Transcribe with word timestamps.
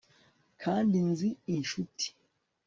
kandi 0.61 0.97
nzi 1.09 1.27
inshuti 1.55 2.05